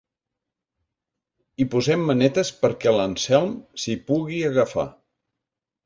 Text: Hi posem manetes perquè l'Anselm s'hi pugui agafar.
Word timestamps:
Hi 1.59 1.67
posem 1.75 2.07
manetes 2.09 2.51
perquè 2.65 2.97
l'Anselm 2.99 3.55
s'hi 3.85 3.97
pugui 4.11 4.45
agafar. 4.53 4.93